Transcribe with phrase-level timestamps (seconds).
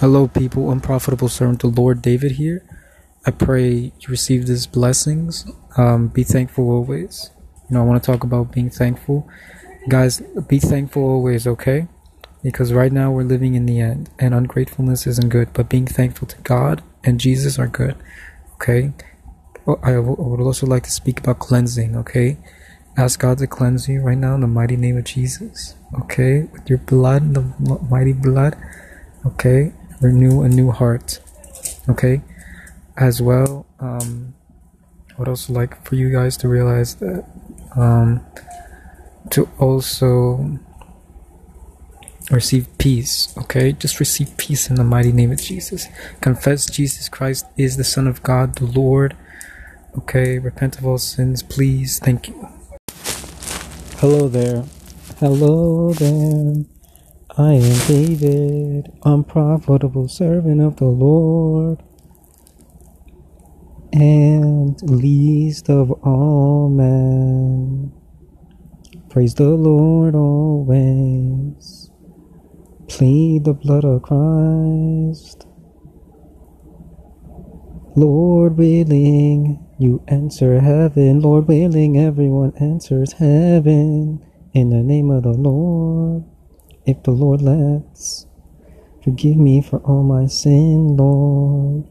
[0.00, 0.70] Hello, people.
[0.70, 2.64] Unprofitable servant, the Lord David here.
[3.26, 5.44] I pray you receive these blessings.
[5.76, 7.30] Um, be thankful always.
[7.68, 9.28] You know, I want to talk about being thankful.
[9.90, 11.86] Guys, be thankful always, okay?
[12.42, 16.26] Because right now we're living in the end, and ungratefulness isn't good, but being thankful
[16.28, 17.94] to God and Jesus are good,
[18.54, 18.94] okay?
[19.82, 22.38] I would also like to speak about cleansing, okay?
[22.96, 25.74] Ask God to cleanse you right now in the mighty name of Jesus,
[26.04, 26.48] okay?
[26.50, 27.42] With your blood, the
[27.90, 28.56] mighty blood,
[29.26, 29.74] okay?
[30.00, 31.20] Renew a new heart.
[31.88, 32.22] Okay,
[32.96, 33.66] as well.
[33.78, 34.34] Um,
[35.10, 37.24] I would also like for you guys to realize that
[37.76, 38.24] um,
[39.30, 40.58] to also
[42.30, 43.36] receive peace.
[43.36, 45.86] Okay, just receive peace in the mighty name of Jesus.
[46.20, 49.16] Confess Jesus Christ is the Son of God, the Lord.
[49.98, 51.98] Okay, repent of all sins, please.
[51.98, 52.48] Thank you.
[53.98, 54.64] Hello there.
[55.18, 56.64] Hello there.
[57.38, 61.82] I am David, unprofitable servant of the Lord,
[63.92, 67.92] and least of all men.
[69.10, 71.90] Praise the Lord always.
[72.88, 75.46] Plead the blood of Christ.
[77.96, 81.20] Lord willing, you enter heaven.
[81.20, 84.24] Lord willing, everyone enters heaven.
[84.52, 86.24] In the name of the Lord
[86.86, 88.26] if the Lord lets.
[89.04, 91.84] Forgive me for all my sin, Lord.